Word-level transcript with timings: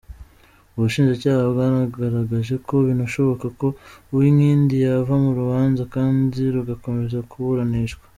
Ubushinjacyaha 0.75 1.41
bwanagaragaje 1.51 2.55
ko 2.67 2.75
binashoboka 2.87 3.45
ko 3.59 3.67
Uwinkindi 4.11 4.73
yava 4.85 5.13
mu 5.23 5.31
rubanza 5.39 5.81
kandi 5.95 6.39
rugakomeza 6.55 7.17
kuburanishwa. 7.29 8.03